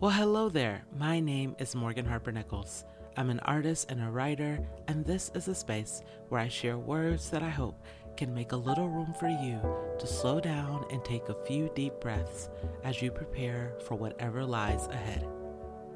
[0.00, 0.86] Well, hello there.
[0.98, 2.86] My name is Morgan Harper Nichols.
[3.18, 7.28] I'm an artist and a writer, and this is a space where I share words
[7.28, 7.84] that I hope
[8.16, 9.60] can make a little room for you
[9.98, 12.48] to slow down and take a few deep breaths
[12.82, 15.28] as you prepare for whatever lies ahead.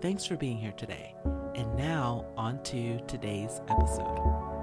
[0.03, 1.15] Thanks for being here today.
[1.55, 4.54] And now, on to today's episode.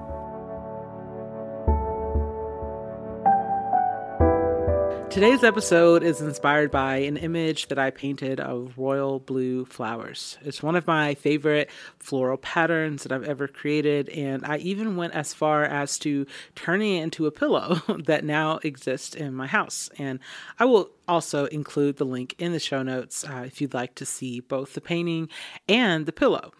[5.12, 10.38] Today's episode is inspired by an image that I painted of royal blue flowers.
[10.42, 15.14] It's one of my favorite floral patterns that I've ever created, and I even went
[15.14, 19.90] as far as to turning it into a pillow that now exists in my house.
[19.98, 20.20] And
[20.58, 24.06] I will also include the link in the show notes uh, if you'd like to
[24.06, 25.28] see both the painting
[25.68, 26.54] and the pillow.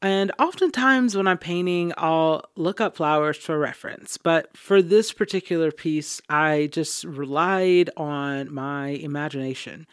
[0.00, 4.16] And oftentimes, when I'm painting, I'll look up flowers for reference.
[4.16, 9.88] But for this particular piece, I just relied on my imagination.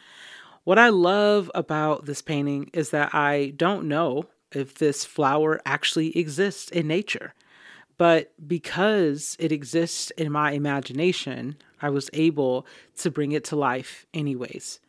[0.64, 6.16] What I love about this painting is that I don't know if this flower actually
[6.18, 7.34] exists in nature.
[7.98, 14.06] But because it exists in my imagination, I was able to bring it to life
[14.14, 14.80] anyways.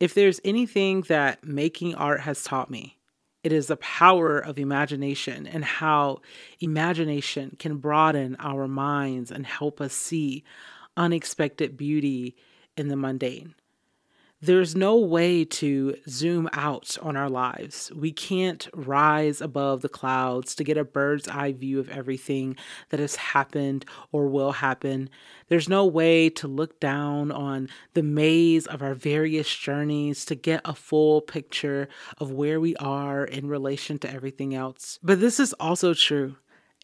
[0.00, 2.96] If there's anything that making art has taught me,
[3.42, 6.20] it is the power of imagination and how
[6.60, 10.44] imagination can broaden our minds and help us see
[10.96, 12.36] unexpected beauty
[12.76, 13.54] in the mundane.
[14.42, 17.92] There's no way to zoom out on our lives.
[17.94, 22.56] We can't rise above the clouds to get a bird's eye view of everything
[22.88, 25.10] that has happened or will happen.
[25.48, 30.62] There's no way to look down on the maze of our various journeys to get
[30.64, 34.98] a full picture of where we are in relation to everything else.
[35.02, 36.36] But this is also true.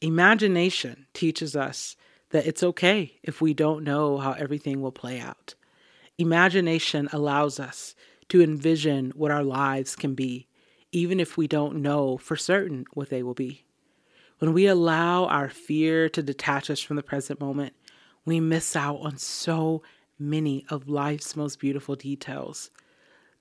[0.03, 1.97] Imagination teaches us
[2.31, 5.55] that it's okay if we don't know how everything will play out.
[6.19, 7.95] Imagination allows us
[8.31, 10.49] to envision what our lives can be,
[10.91, 13.67] even if we don't know for certain what they will be.
[14.39, 17.75] When we allow our fear to detach us from the present moment,
[18.25, 19.83] we miss out on so
[20.19, 22.71] many of life's most beautiful details.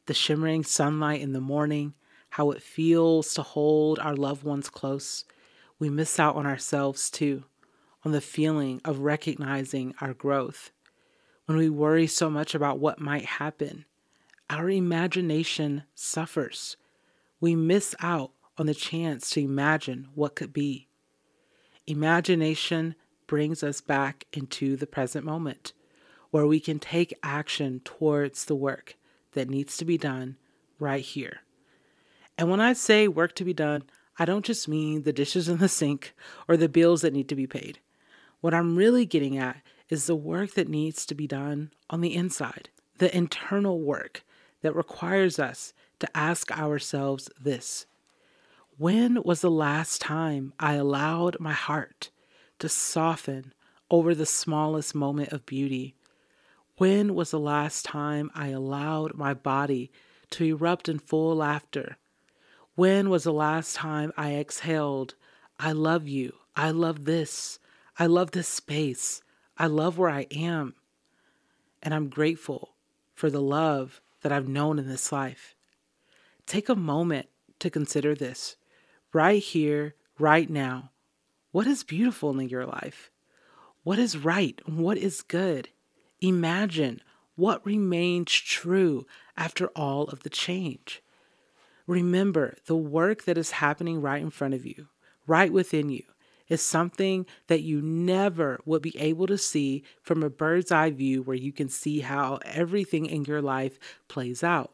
[0.08, 1.94] The shimmering sunlight in the morning,
[2.32, 5.24] how it feels to hold our loved ones close.
[5.80, 7.46] We miss out on ourselves too,
[8.04, 10.72] on the feeling of recognizing our growth
[11.46, 13.86] when we worry so much about what might happen,
[14.50, 16.78] our imagination suffers.
[17.40, 20.88] We miss out on the chance to imagine what could be.
[21.88, 22.96] Imagination
[23.28, 25.74] brings us back into the present moment,
[26.32, 28.96] where we can take action towards the work
[29.34, 30.38] that needs to be done
[30.80, 31.42] right here.
[32.38, 33.84] And when I say work to be done,
[34.18, 36.14] I don't just mean the dishes in the sink
[36.48, 37.80] or the bills that need to be paid.
[38.42, 39.58] What I'm really getting at
[39.96, 42.68] is the work that needs to be done on the inside,
[42.98, 44.26] the internal work
[44.62, 47.86] that requires us to ask ourselves this
[48.78, 52.10] When was the last time I allowed my heart
[52.60, 53.54] to soften
[53.90, 55.96] over the smallest moment of beauty?
[56.76, 59.94] When was the last time I allowed my body
[60.32, 61.96] to erupt in full laughter?
[62.76, 65.16] When was the last time I exhaled,
[65.58, 67.60] I love you, I love this,
[67.98, 69.22] I love this space,
[69.58, 70.76] I love where I am.
[71.82, 72.76] And I'm grateful
[73.14, 75.56] for the love that I've known in this life.
[76.46, 77.28] Take a moment
[77.60, 78.58] to consider this
[79.14, 80.92] right here, right now.
[81.52, 83.12] What is beautiful in your life?
[83.84, 84.60] What is right?
[84.66, 85.70] What is good?
[86.20, 87.02] Imagine
[87.36, 89.06] what remains true
[89.38, 91.02] after all of the change.
[91.88, 94.88] Remember the work that is happening right in front of you,
[95.28, 96.04] right within you
[96.48, 101.22] is something that you never would be able to see from a bird's eye view
[101.22, 104.74] where you can see how everything in your life plays out.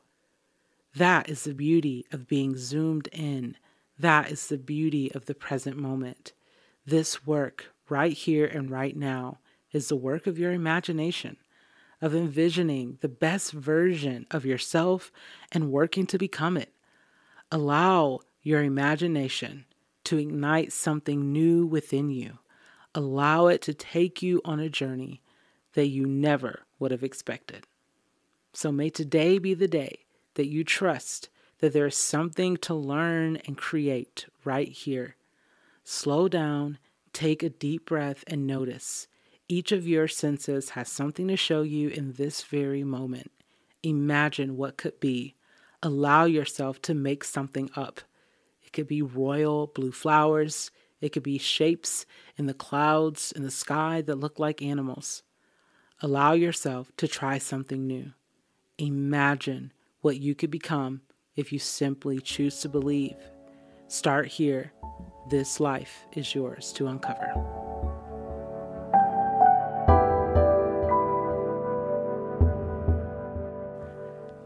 [0.96, 3.56] That is the beauty of being zoomed in.
[3.98, 6.34] That is the beauty of the present moment.
[6.86, 9.38] This work, right here and right now,
[9.72, 11.38] is the work of your imagination,
[12.02, 15.12] of envisioning the best version of yourself
[15.52, 16.74] and working to become it.
[17.52, 19.66] Allow your imagination
[20.06, 22.40] to ignite something new within you.
[22.94, 25.22] Allow it to take you on a journey
[25.74, 27.66] that you never would have expected.
[28.54, 30.00] So may today be the day
[30.36, 35.16] that you trust that there is something to learn and create right here.
[35.84, 36.80] Slow down,
[37.14, 39.08] take a deep breath, and notice.
[39.48, 43.32] Each of your senses has something to show you in this very moment.
[43.84, 45.36] Imagine what could be.
[45.84, 48.02] Allow yourself to make something up.
[48.72, 50.72] It could be royal blue flowers.
[51.02, 52.06] It could be shapes
[52.38, 55.24] in the clouds in the sky that look like animals.
[56.02, 58.14] Allow yourself to try something new.
[58.78, 61.02] Imagine what you could become
[61.36, 63.18] if you simply choose to believe.
[63.90, 64.72] Start here.
[65.30, 67.28] This life is yours to uncover.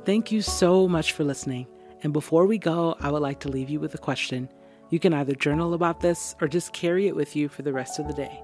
[0.04, 1.68] Thank you so much for listening.
[2.06, 4.48] And before we go, I would like to leave you with a question.
[4.92, 7.98] You can either journal about this or just carry it with you for the rest
[7.98, 8.44] of the day.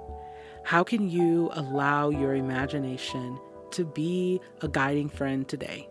[0.64, 5.88] How can you allow your imagination to be a guiding friend today?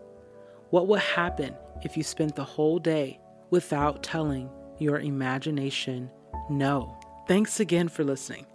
[0.70, 3.20] What would happen if you spent the whole day
[3.50, 4.50] without telling
[4.80, 6.10] your imagination
[6.50, 6.98] no?
[7.28, 8.46] Thanks again for listening.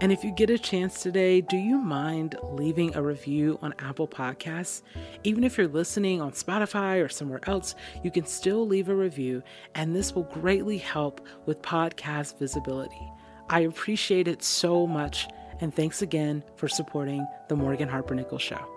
[0.00, 4.08] And if you get a chance today, do you mind leaving a review on Apple
[4.08, 4.82] Podcasts?
[5.22, 9.42] Even if you're listening on Spotify or somewhere else, you can still leave a review,
[9.74, 13.12] and this will greatly help with podcast visibility.
[13.48, 15.28] I appreciate it so much,
[15.60, 18.73] and thanks again for supporting the Morgan Harper Nichols Show.